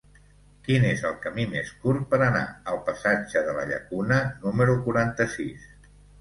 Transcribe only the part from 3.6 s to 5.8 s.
Llacuna número quaranta-sis?